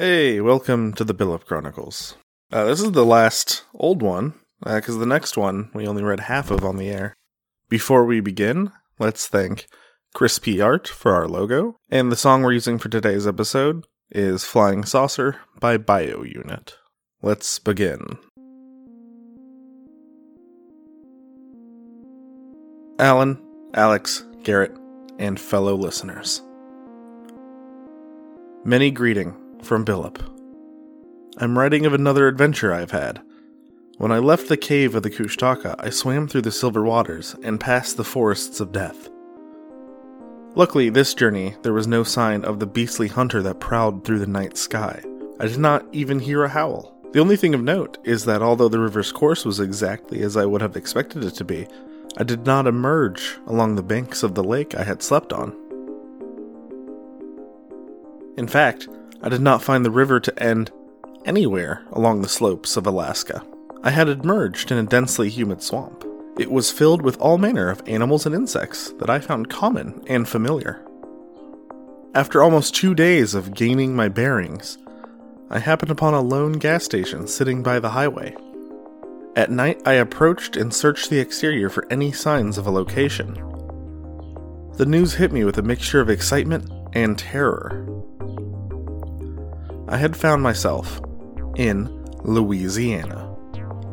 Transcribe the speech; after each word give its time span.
Hey, 0.00 0.40
welcome 0.40 0.92
to 0.92 1.02
the 1.02 1.12
Billup 1.12 1.44
Chronicles. 1.44 2.16
Uh, 2.52 2.66
this 2.66 2.80
is 2.80 2.92
the 2.92 3.04
last 3.04 3.64
old 3.74 4.00
one, 4.00 4.34
because 4.62 4.96
the 4.96 5.06
next 5.06 5.36
one 5.36 5.70
we 5.74 5.88
only 5.88 6.04
read 6.04 6.20
half 6.20 6.52
of 6.52 6.64
on 6.64 6.76
the 6.76 6.88
air. 6.88 7.14
Before 7.68 8.04
we 8.04 8.20
begin, 8.20 8.70
let's 9.00 9.26
thank 9.26 9.66
Chris 10.14 10.38
P. 10.38 10.60
Art 10.60 10.86
for 10.86 11.16
our 11.16 11.26
logo, 11.26 11.74
and 11.90 12.12
the 12.12 12.16
song 12.16 12.42
we're 12.42 12.52
using 12.52 12.78
for 12.78 12.88
today's 12.88 13.26
episode 13.26 13.88
is 14.12 14.44
Flying 14.44 14.84
Saucer 14.84 15.40
by 15.58 15.76
Bio 15.76 16.22
Unit. 16.22 16.76
Let's 17.20 17.58
begin. 17.58 18.18
Alan, 23.00 23.42
Alex, 23.74 24.24
Garrett, 24.44 24.78
and 25.18 25.40
fellow 25.40 25.74
listeners. 25.74 26.40
Many 28.64 28.92
greeting 28.92 29.34
from 29.62 29.84
Billup. 29.84 30.18
I'm 31.38 31.58
writing 31.58 31.86
of 31.86 31.94
another 31.94 32.26
adventure 32.26 32.72
I've 32.72 32.90
had. 32.90 33.22
When 33.98 34.12
I 34.12 34.18
left 34.18 34.48
the 34.48 34.56
cave 34.56 34.94
of 34.94 35.02
the 35.02 35.10
Kushtaka, 35.10 35.74
I 35.78 35.90
swam 35.90 36.28
through 36.28 36.42
the 36.42 36.52
silver 36.52 36.82
waters 36.82 37.34
and 37.42 37.60
past 37.60 37.96
the 37.96 38.04
forests 38.04 38.60
of 38.60 38.72
death. 38.72 39.08
Luckily, 40.54 40.90
this 40.90 41.14
journey, 41.14 41.54
there 41.62 41.72
was 41.72 41.86
no 41.86 42.02
sign 42.02 42.44
of 42.44 42.58
the 42.58 42.66
beastly 42.66 43.08
hunter 43.08 43.42
that 43.42 43.60
prowled 43.60 44.04
through 44.04 44.18
the 44.18 44.26
night 44.26 44.56
sky. 44.56 45.02
I 45.40 45.46
did 45.46 45.58
not 45.58 45.86
even 45.92 46.18
hear 46.18 46.42
a 46.42 46.48
howl. 46.48 46.94
The 47.12 47.20
only 47.20 47.36
thing 47.36 47.54
of 47.54 47.62
note 47.62 47.98
is 48.04 48.24
that 48.24 48.42
although 48.42 48.68
the 48.68 48.80
river's 48.80 49.12
course 49.12 49.44
was 49.44 49.60
exactly 49.60 50.22
as 50.22 50.36
I 50.36 50.44
would 50.46 50.60
have 50.60 50.76
expected 50.76 51.24
it 51.24 51.34
to 51.36 51.44
be, 51.44 51.66
I 52.16 52.24
did 52.24 52.44
not 52.44 52.66
emerge 52.66 53.38
along 53.46 53.76
the 53.76 53.82
banks 53.82 54.22
of 54.22 54.34
the 54.34 54.42
lake 54.42 54.74
I 54.74 54.82
had 54.82 55.02
slept 55.02 55.32
on. 55.32 55.56
In 58.36 58.46
fact, 58.46 58.88
I 59.22 59.28
did 59.28 59.40
not 59.40 59.62
find 59.62 59.84
the 59.84 59.90
river 59.90 60.20
to 60.20 60.42
end 60.42 60.70
anywhere 61.24 61.84
along 61.92 62.22
the 62.22 62.28
slopes 62.28 62.76
of 62.76 62.86
Alaska. 62.86 63.44
I 63.82 63.90
had 63.90 64.08
emerged 64.08 64.70
in 64.70 64.78
a 64.78 64.82
densely 64.84 65.28
humid 65.28 65.62
swamp. 65.62 66.04
It 66.38 66.50
was 66.50 66.70
filled 66.70 67.02
with 67.02 67.18
all 67.18 67.36
manner 67.36 67.68
of 67.68 67.82
animals 67.86 68.26
and 68.26 68.34
insects 68.34 68.92
that 68.98 69.10
I 69.10 69.18
found 69.18 69.50
common 69.50 70.02
and 70.06 70.28
familiar. 70.28 70.84
After 72.14 72.42
almost 72.42 72.74
two 72.74 72.94
days 72.94 73.34
of 73.34 73.54
gaining 73.54 73.94
my 73.94 74.08
bearings, 74.08 74.78
I 75.50 75.58
happened 75.58 75.90
upon 75.90 76.14
a 76.14 76.20
lone 76.20 76.52
gas 76.52 76.84
station 76.84 77.26
sitting 77.26 77.62
by 77.62 77.80
the 77.80 77.90
highway. 77.90 78.36
At 79.34 79.50
night, 79.50 79.80
I 79.84 79.94
approached 79.94 80.56
and 80.56 80.72
searched 80.72 81.10
the 81.10 81.20
exterior 81.20 81.70
for 81.70 81.86
any 81.90 82.12
signs 82.12 82.58
of 82.58 82.66
a 82.66 82.70
location. 82.70 83.34
The 84.74 84.86
news 84.86 85.14
hit 85.14 85.32
me 85.32 85.44
with 85.44 85.58
a 85.58 85.62
mixture 85.62 86.00
of 86.00 86.10
excitement 86.10 86.70
and 86.92 87.18
terror. 87.18 87.97
I 89.90 89.96
had 89.96 90.16
found 90.16 90.42
myself 90.42 91.00
in 91.56 91.86
Louisiana. 92.22 93.34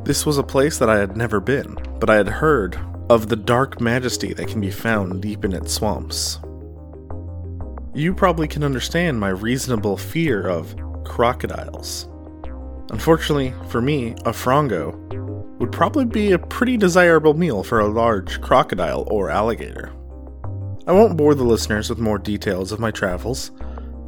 This 0.03 0.25
was 0.25 0.37
a 0.37 0.43
place 0.43 0.77
that 0.77 0.89
I 0.89 0.97
had 0.97 1.15
never 1.15 1.39
been, 1.39 1.77
but 1.99 2.09
I 2.09 2.15
had 2.15 2.27
heard 2.27 2.77
of 3.09 3.29
the 3.29 3.37
dark 3.37 3.79
majesty 3.79 4.33
that 4.33 4.49
can 4.49 4.59
be 4.59 4.71
found 4.71 5.21
deep 5.21 5.45
in 5.45 5.53
its 5.53 5.73
swamps. 5.73 6.39
You 7.93 8.13
probably 8.13 8.47
can 8.47 8.63
understand 8.63 9.21
my 9.21 9.29
reasonable 9.29 9.95
fear 9.95 10.45
of 10.45 10.75
crocodiles. 11.05 12.09
Unfortunately 12.89 13.53
for 13.69 13.79
me, 13.79 14.11
a 14.25 14.31
frongo 14.31 14.93
would 15.59 15.71
probably 15.71 16.03
be 16.03 16.33
a 16.33 16.39
pretty 16.39 16.75
desirable 16.75 17.35
meal 17.35 17.63
for 17.63 17.79
a 17.79 17.87
large 17.87 18.41
crocodile 18.41 19.07
or 19.09 19.29
alligator. 19.29 19.93
I 20.87 20.91
won't 20.91 21.15
bore 21.15 21.35
the 21.35 21.45
listeners 21.45 21.89
with 21.89 21.99
more 21.99 22.17
details 22.17 22.73
of 22.73 22.81
my 22.81 22.91
travels, 22.91 23.51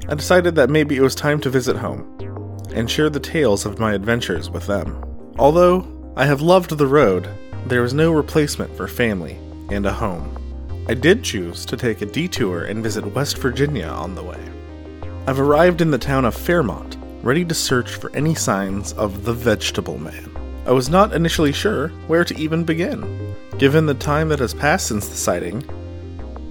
I 0.10 0.16
decided 0.16 0.56
that 0.56 0.70
maybe 0.70 0.96
it 0.96 1.02
was 1.02 1.16
time 1.16 1.40
to 1.42 1.50
visit 1.50 1.76
home 1.76 2.18
and 2.74 2.90
share 2.90 3.10
the 3.10 3.20
tales 3.20 3.66
of 3.66 3.80
my 3.80 3.94
adventures 3.94 4.50
with 4.50 4.68
them. 4.68 5.04
Although 5.38 5.88
I 6.16 6.26
have 6.26 6.42
loved 6.42 6.78
the 6.78 6.88
road, 6.88 7.30
there 7.66 7.82
was 7.82 7.94
no 7.94 8.12
replacement 8.12 8.76
for 8.76 8.88
family 8.88 9.38
and 9.70 9.86
a 9.86 9.92
home. 9.92 10.34
I 10.88 10.94
did 10.94 11.24
choose 11.24 11.66
to 11.66 11.76
take 11.76 12.02
a 12.02 12.06
detour 12.06 12.64
and 12.64 12.82
visit 12.82 13.14
West 13.14 13.38
Virginia 13.40 13.88
on 13.88 14.16
the 14.16 14.24
way. 14.24 14.40
I've 15.28 15.40
arrived 15.40 15.82
in 15.82 15.92
the 15.92 15.98
town 15.98 16.24
of 16.24 16.34
Fairmont, 16.36 16.98
ready 17.22 17.44
to 17.44 17.54
search 17.54 17.92
for 17.92 18.16
any 18.16 18.36
signs 18.36 18.94
of 18.94 19.26
the 19.26 19.34
Vegetable 19.34 19.98
Man. 19.98 20.32
I 20.66 20.72
was 20.72 20.90
not 20.90 21.14
initially 21.14 21.52
sure 21.52 21.90
where 22.08 22.24
to 22.24 22.38
even 22.38 22.64
begin, 22.64 23.36
given 23.58 23.86
the 23.86 23.94
time 23.94 24.30
that 24.30 24.40
has 24.40 24.54
passed 24.54 24.88
since 24.88 25.10
the 25.10 25.16
sighting 25.16 25.62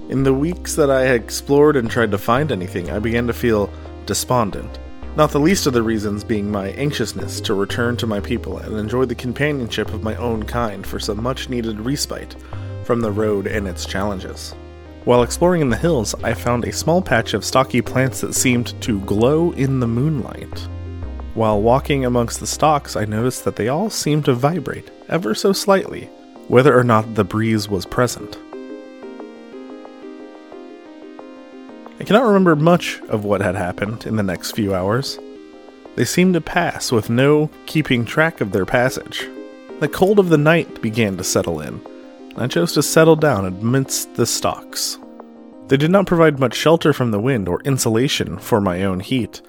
in 0.09 0.23
the 0.23 0.33
weeks 0.33 0.75
that 0.75 0.89
I 0.89 1.01
had 1.01 1.21
explored 1.21 1.75
and 1.75 1.89
tried 1.89 2.11
to 2.11 2.17
find 2.17 2.51
anything, 2.51 2.89
I 2.89 2.99
began 2.99 3.27
to 3.27 3.33
feel 3.33 3.69
despondent. 4.05 4.79
Not 5.17 5.31
the 5.31 5.39
least 5.39 5.67
of 5.67 5.73
the 5.73 5.81
reasons 5.81 6.23
being 6.23 6.49
my 6.49 6.69
anxiousness 6.69 7.41
to 7.41 7.53
return 7.53 7.97
to 7.97 8.07
my 8.07 8.19
people 8.19 8.59
and 8.59 8.77
enjoy 8.77 9.05
the 9.05 9.15
companionship 9.15 9.93
of 9.93 10.03
my 10.03 10.15
own 10.15 10.43
kind 10.43 10.85
for 10.85 10.99
some 10.99 11.21
much 11.21 11.49
needed 11.49 11.81
respite 11.81 12.35
from 12.83 13.01
the 13.01 13.11
road 13.11 13.47
and 13.47 13.67
its 13.67 13.85
challenges. 13.85 14.53
While 15.03 15.23
exploring 15.23 15.61
in 15.61 15.69
the 15.69 15.75
hills, 15.75 16.15
I 16.23 16.33
found 16.33 16.63
a 16.63 16.71
small 16.71 17.01
patch 17.01 17.33
of 17.33 17.43
stocky 17.43 17.81
plants 17.81 18.21
that 18.21 18.33
seemed 18.33 18.79
to 18.83 19.01
glow 19.01 19.51
in 19.53 19.79
the 19.79 19.87
moonlight. 19.87 20.67
While 21.33 21.61
walking 21.61 22.05
amongst 22.05 22.39
the 22.39 22.47
stalks, 22.47 22.95
I 22.95 23.05
noticed 23.05 23.43
that 23.43 23.57
they 23.57 23.67
all 23.67 23.89
seemed 23.89 24.25
to 24.25 24.33
vibrate, 24.33 24.89
ever 25.09 25.35
so 25.35 25.51
slightly, 25.51 26.05
whether 26.47 26.77
or 26.77 26.83
not 26.83 27.15
the 27.15 27.23
breeze 27.23 27.67
was 27.67 27.85
present. 27.85 28.37
I 31.99 32.03
cannot 32.03 32.27
remember 32.27 32.55
much 32.55 33.01
of 33.09 33.25
what 33.25 33.41
had 33.41 33.55
happened 33.55 34.05
in 34.05 34.17
the 34.17 34.23
next 34.23 34.51
few 34.51 34.75
hours. 34.75 35.17
They 35.95 36.05
seemed 36.05 36.35
to 36.35 36.41
pass 36.41 36.91
with 36.91 37.09
no 37.09 37.49
keeping 37.65 38.05
track 38.05 38.39
of 38.39 38.51
their 38.51 38.65
passage. 38.65 39.27
The 39.79 39.87
cold 39.87 40.19
of 40.19 40.29
the 40.29 40.37
night 40.37 40.79
began 40.81 41.17
to 41.17 41.23
settle 41.23 41.59
in, 41.59 41.81
and 42.29 42.39
I 42.39 42.47
chose 42.47 42.73
to 42.73 42.83
settle 42.83 43.15
down 43.15 43.45
amidst 43.45 44.13
the 44.13 44.27
stalks. 44.27 44.99
They 45.69 45.77
did 45.77 45.89
not 45.89 46.05
provide 46.05 46.39
much 46.39 46.53
shelter 46.53 46.93
from 46.93 47.09
the 47.09 47.19
wind 47.19 47.49
or 47.49 47.61
insulation 47.61 48.37
for 48.37 48.61
my 48.61 48.83
own 48.83 48.99
heat. 48.99 49.41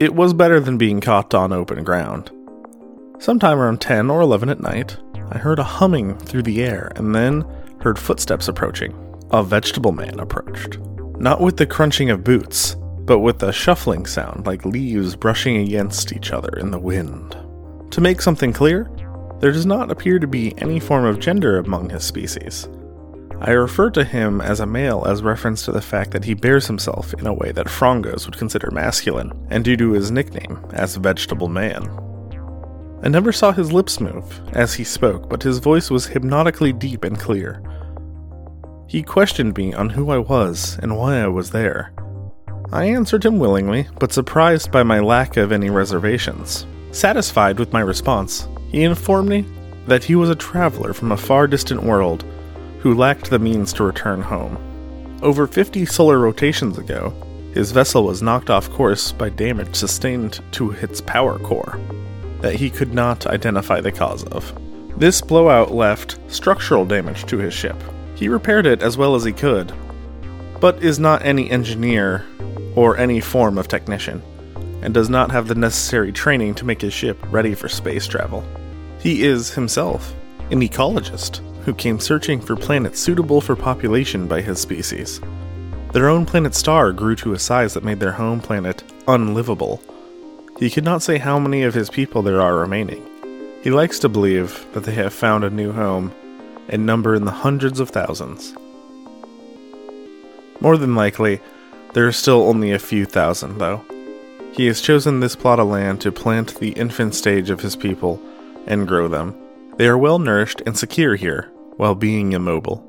It 0.00 0.14
was 0.14 0.32
better 0.32 0.60
than 0.60 0.78
being 0.78 1.00
caught 1.00 1.34
on 1.34 1.52
open 1.52 1.82
ground. 1.82 2.30
Sometime 3.18 3.58
around 3.58 3.80
10 3.80 4.10
or 4.10 4.20
11 4.20 4.48
at 4.48 4.60
night, 4.60 4.96
I 5.32 5.38
heard 5.38 5.58
a 5.58 5.64
humming 5.64 6.18
through 6.18 6.42
the 6.42 6.62
air 6.62 6.92
and 6.94 7.14
then 7.14 7.44
heard 7.80 7.98
footsteps 7.98 8.46
approaching. 8.46 8.94
A 9.32 9.42
vegetable 9.42 9.92
man 9.92 10.20
approached. 10.20 10.78
Not 11.18 11.40
with 11.40 11.56
the 11.56 11.66
crunching 11.66 12.10
of 12.10 12.24
boots, 12.24 12.76
but 13.04 13.20
with 13.20 13.42
a 13.42 13.52
shuffling 13.52 14.06
sound 14.06 14.46
like 14.46 14.64
leaves 14.64 15.16
brushing 15.16 15.56
against 15.56 16.12
each 16.12 16.32
other 16.32 16.56
in 16.58 16.70
the 16.70 16.78
wind. 16.78 17.36
To 17.92 18.00
make 18.00 18.22
something 18.22 18.52
clear, 18.52 18.90
there 19.40 19.52
does 19.52 19.66
not 19.66 19.90
appear 19.90 20.18
to 20.18 20.26
be 20.26 20.54
any 20.58 20.80
form 20.80 21.04
of 21.04 21.20
gender 21.20 21.58
among 21.58 21.90
his 21.90 22.04
species. 22.04 22.68
I 23.40 23.50
refer 23.50 23.90
to 23.90 24.04
him 24.04 24.40
as 24.40 24.60
a 24.60 24.66
male 24.66 25.04
as 25.04 25.22
reference 25.22 25.64
to 25.64 25.72
the 25.72 25.82
fact 25.82 26.12
that 26.12 26.24
he 26.24 26.34
bears 26.34 26.68
himself 26.68 27.12
in 27.14 27.26
a 27.26 27.34
way 27.34 27.50
that 27.50 27.66
Frongos 27.66 28.24
would 28.24 28.38
consider 28.38 28.70
masculine, 28.70 29.32
and 29.50 29.64
due 29.64 29.76
to 29.76 29.92
his 29.92 30.12
nickname 30.12 30.64
as 30.72 30.94
Vegetable 30.94 31.48
Man. 31.48 31.82
I 33.02 33.08
never 33.08 33.32
saw 33.32 33.50
his 33.50 33.72
lips 33.72 34.00
move 34.00 34.40
as 34.52 34.74
he 34.74 34.84
spoke, 34.84 35.28
but 35.28 35.42
his 35.42 35.58
voice 35.58 35.90
was 35.90 36.06
hypnotically 36.06 36.72
deep 36.72 37.02
and 37.02 37.18
clear, 37.18 37.60
he 38.92 39.02
questioned 39.02 39.56
me 39.56 39.72
on 39.72 39.88
who 39.88 40.10
I 40.10 40.18
was 40.18 40.78
and 40.82 40.98
why 40.98 41.18
I 41.18 41.26
was 41.26 41.50
there. 41.50 41.94
I 42.70 42.84
answered 42.84 43.24
him 43.24 43.38
willingly, 43.38 43.88
but 43.98 44.12
surprised 44.12 44.70
by 44.70 44.82
my 44.82 45.00
lack 45.00 45.38
of 45.38 45.50
any 45.50 45.70
reservations. 45.70 46.66
Satisfied 46.90 47.58
with 47.58 47.72
my 47.72 47.80
response, 47.80 48.46
he 48.68 48.82
informed 48.82 49.30
me 49.30 49.46
that 49.86 50.04
he 50.04 50.14
was 50.14 50.28
a 50.28 50.34
traveler 50.34 50.92
from 50.92 51.10
a 51.10 51.16
far 51.16 51.46
distant 51.46 51.82
world 51.82 52.26
who 52.80 52.92
lacked 52.92 53.30
the 53.30 53.38
means 53.38 53.72
to 53.72 53.82
return 53.82 54.20
home. 54.20 54.58
Over 55.22 55.46
50 55.46 55.86
solar 55.86 56.18
rotations 56.18 56.76
ago, 56.76 57.14
his 57.54 57.72
vessel 57.72 58.04
was 58.04 58.20
knocked 58.20 58.50
off 58.50 58.68
course 58.68 59.10
by 59.10 59.30
damage 59.30 59.74
sustained 59.74 60.40
to 60.52 60.72
its 60.72 61.00
power 61.00 61.38
core 61.38 61.80
that 62.42 62.56
he 62.56 62.68
could 62.68 62.92
not 62.92 63.26
identify 63.26 63.80
the 63.80 63.90
cause 63.90 64.24
of. 64.24 64.52
This 64.98 65.22
blowout 65.22 65.72
left 65.72 66.18
structural 66.30 66.84
damage 66.84 67.24
to 67.24 67.38
his 67.38 67.54
ship, 67.54 67.82
he 68.22 68.28
repaired 68.28 68.66
it 68.66 68.84
as 68.84 68.96
well 68.96 69.16
as 69.16 69.24
he 69.24 69.32
could, 69.32 69.72
but 70.60 70.80
is 70.80 71.00
not 71.00 71.24
any 71.24 71.50
engineer 71.50 72.24
or 72.76 72.96
any 72.96 73.20
form 73.20 73.58
of 73.58 73.66
technician, 73.66 74.22
and 74.80 74.94
does 74.94 75.10
not 75.10 75.32
have 75.32 75.48
the 75.48 75.56
necessary 75.56 76.12
training 76.12 76.54
to 76.54 76.64
make 76.64 76.80
his 76.80 76.92
ship 76.92 77.18
ready 77.32 77.52
for 77.52 77.68
space 77.68 78.06
travel. 78.06 78.44
He 79.00 79.24
is 79.24 79.50
himself 79.50 80.14
an 80.52 80.60
ecologist 80.60 81.40
who 81.64 81.74
came 81.74 81.98
searching 81.98 82.40
for 82.40 82.54
planets 82.54 83.00
suitable 83.00 83.40
for 83.40 83.56
population 83.56 84.28
by 84.28 84.40
his 84.40 84.60
species. 84.60 85.20
Their 85.92 86.08
own 86.08 86.24
planet 86.24 86.54
star 86.54 86.92
grew 86.92 87.16
to 87.16 87.32
a 87.32 87.40
size 87.40 87.74
that 87.74 87.82
made 87.82 87.98
their 87.98 88.12
home 88.12 88.40
planet 88.40 88.84
unlivable. 89.08 89.82
He 90.60 90.70
could 90.70 90.84
not 90.84 91.02
say 91.02 91.18
how 91.18 91.40
many 91.40 91.64
of 91.64 91.74
his 91.74 91.90
people 91.90 92.22
there 92.22 92.40
are 92.40 92.54
remaining. 92.54 93.04
He 93.64 93.70
likes 93.70 93.98
to 93.98 94.08
believe 94.08 94.64
that 94.74 94.84
they 94.84 94.94
have 94.94 95.12
found 95.12 95.42
a 95.42 95.50
new 95.50 95.72
home 95.72 96.14
and 96.72 96.84
number 96.84 97.14
in 97.14 97.24
the 97.24 97.30
hundreds 97.30 97.78
of 97.78 97.90
thousands. 97.90 98.54
More 100.60 100.76
than 100.76 100.96
likely, 100.96 101.40
there 101.92 102.06
are 102.06 102.12
still 102.12 102.42
only 102.48 102.72
a 102.72 102.78
few 102.78 103.04
thousand, 103.04 103.58
though. 103.58 103.84
He 104.54 104.66
has 104.66 104.80
chosen 104.80 105.20
this 105.20 105.36
plot 105.36 105.60
of 105.60 105.68
land 105.68 106.00
to 106.00 106.10
plant 106.10 106.58
the 106.58 106.70
infant 106.70 107.14
stage 107.14 107.50
of 107.50 107.60
his 107.60 107.76
people 107.76 108.20
and 108.66 108.88
grow 108.88 109.08
them. 109.08 109.34
They 109.76 109.86
are 109.86 109.98
well 109.98 110.18
nourished 110.18 110.62
and 110.66 110.76
secure 110.76 111.16
here, 111.16 111.50
while 111.76 111.94
being 111.94 112.32
immobile. 112.32 112.88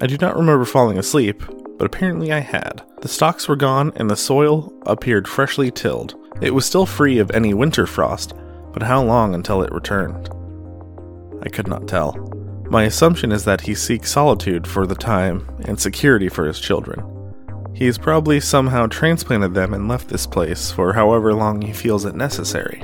I 0.00 0.06
do 0.06 0.16
not 0.18 0.36
remember 0.36 0.64
falling 0.64 0.98
asleep, 0.98 1.42
but 1.78 1.84
apparently 1.86 2.32
I 2.32 2.40
had. 2.40 2.82
The 3.02 3.08
stalks 3.08 3.48
were 3.48 3.56
gone 3.56 3.92
and 3.96 4.10
the 4.10 4.16
soil 4.16 4.72
appeared 4.86 5.28
freshly 5.28 5.70
tilled. 5.70 6.14
It 6.40 6.54
was 6.54 6.66
still 6.66 6.86
free 6.86 7.18
of 7.18 7.30
any 7.30 7.54
winter 7.54 7.86
frost, 7.86 8.34
but 8.72 8.82
how 8.82 9.02
long 9.02 9.34
until 9.34 9.62
it 9.62 9.72
returned? 9.72 10.28
I 11.42 11.48
could 11.48 11.68
not 11.68 11.86
tell. 11.86 12.12
My 12.74 12.82
assumption 12.82 13.30
is 13.30 13.44
that 13.44 13.60
he 13.60 13.74
seeks 13.76 14.10
solitude 14.10 14.66
for 14.66 14.84
the 14.84 14.96
time 14.96 15.46
and 15.66 15.78
security 15.78 16.28
for 16.28 16.44
his 16.44 16.58
children. 16.58 17.04
He 17.72 17.86
has 17.86 17.98
probably 17.98 18.40
somehow 18.40 18.88
transplanted 18.88 19.54
them 19.54 19.74
and 19.74 19.86
left 19.86 20.08
this 20.08 20.26
place 20.26 20.72
for 20.72 20.92
however 20.92 21.32
long 21.32 21.62
he 21.62 21.72
feels 21.72 22.04
it 22.04 22.16
necessary. 22.16 22.82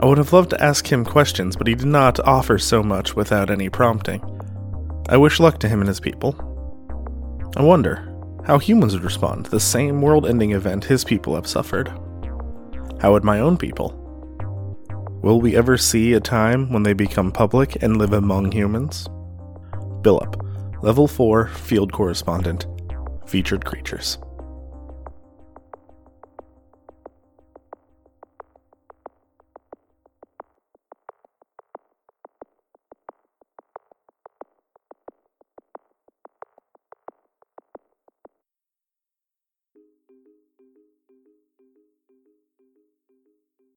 I 0.00 0.06
would 0.06 0.18
have 0.18 0.32
loved 0.32 0.50
to 0.50 0.60
ask 0.60 0.90
him 0.90 1.04
questions, 1.04 1.54
but 1.54 1.68
he 1.68 1.76
did 1.76 1.86
not 1.86 2.18
offer 2.26 2.58
so 2.58 2.82
much 2.82 3.14
without 3.14 3.50
any 3.50 3.68
prompting. 3.68 4.20
I 5.08 5.16
wish 5.16 5.38
luck 5.38 5.60
to 5.60 5.68
him 5.68 5.78
and 5.78 5.86
his 5.86 6.00
people. 6.00 6.34
I 7.56 7.62
wonder 7.62 8.12
how 8.44 8.58
humans 8.58 8.94
would 8.94 9.04
respond 9.04 9.44
to 9.44 9.50
the 9.52 9.60
same 9.60 10.02
world 10.02 10.26
ending 10.26 10.50
event 10.50 10.82
his 10.82 11.04
people 11.04 11.36
have 11.36 11.46
suffered. 11.46 11.86
How 13.00 13.12
would 13.12 13.22
my 13.22 13.38
own 13.38 13.58
people? 13.58 14.01
Will 15.22 15.40
we 15.40 15.54
ever 15.54 15.76
see 15.76 16.14
a 16.14 16.20
time 16.20 16.68
when 16.72 16.82
they 16.82 16.94
become 16.94 17.30
public 17.30 17.80
and 17.80 17.96
live 17.96 18.12
among 18.12 18.50
humans? 18.50 19.06
Billup, 20.02 20.34
Level 20.82 21.06
4 21.06 21.46
Field 21.46 21.92
Correspondent, 21.92 22.66
Featured 23.28 23.64
Creatures. 23.64 24.18